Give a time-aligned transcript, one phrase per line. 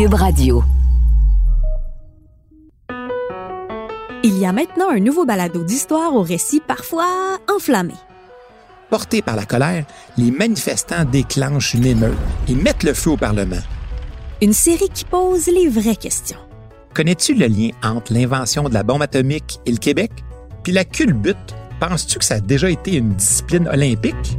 [0.00, 0.64] Cube Radio.
[4.24, 7.92] Il y a maintenant un nouveau balado d'histoire au récit parfois enflammé.
[8.88, 9.84] Portés par la colère,
[10.16, 12.16] les manifestants déclenchent une émeute
[12.48, 13.60] et mettent le feu au Parlement.
[14.40, 16.40] Une série qui pose les vraies questions.
[16.94, 20.12] Connais-tu le lien entre l'invention de la bombe atomique et le Québec?
[20.62, 24.38] Puis la culbute, penses-tu que ça a déjà été une discipline olympique?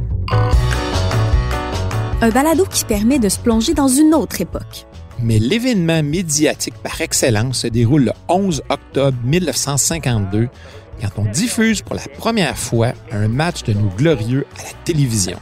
[2.20, 4.88] Un balado qui permet de se plonger dans une autre époque.
[5.22, 10.48] Mais l'événement médiatique par excellence se déroule le 11 octobre 1952
[11.00, 15.38] quand on diffuse pour la première fois un match de nos glorieux à la télévision.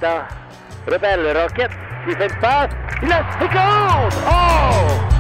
[0.86, 1.70] Rebelle Rocket
[2.06, 2.70] qui fait une passe.
[3.02, 4.14] Il a il compte!
[4.28, 5.10] Oh!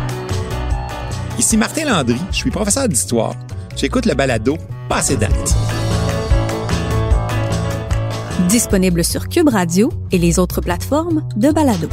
[1.38, 3.34] Ici Martin Landry, je suis professeur d'histoire.
[3.76, 4.58] J'écoute le balado
[4.88, 5.54] Passé date.
[8.48, 11.88] Disponible sur Cube Radio et les autres plateformes de balado.